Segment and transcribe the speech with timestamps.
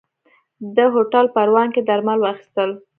[0.75, 2.69] ده هوټل پروان کې درمل واخيستل.